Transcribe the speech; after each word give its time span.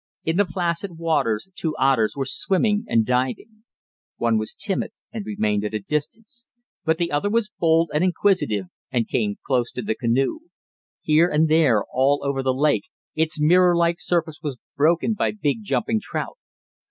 In 0.23 0.37
the 0.37 0.45
placid 0.47 0.97
waters 0.97 1.47
two 1.53 1.75
otters 1.77 2.15
were 2.17 2.25
swimming 2.27 2.85
and 2.87 3.05
diving. 3.05 3.65
One 4.17 4.39
was 4.39 4.55
timid 4.55 4.93
and 5.11 5.27
remained 5.27 5.63
at 5.63 5.75
a 5.75 5.79
distance, 5.79 6.47
but 6.83 6.97
the 6.97 7.11
other 7.11 7.29
was 7.29 7.51
bold 7.59 7.91
and 7.93 8.03
inquisitive 8.03 8.65
and 8.89 9.07
came 9.07 9.37
close 9.45 9.71
to 9.73 9.83
the 9.83 9.93
canoe. 9.93 10.39
Here 11.01 11.27
and 11.29 11.47
there 11.47 11.83
all 11.93 12.21
over 12.25 12.41
the 12.41 12.51
lake, 12.51 12.89
its 13.13 13.39
mirror 13.39 13.77
like 13.77 13.99
surface 13.99 14.39
was 14.41 14.57
broken 14.75 15.13
by 15.13 15.29
big 15.33 15.59
jumping 15.61 15.99
trout. 16.01 16.39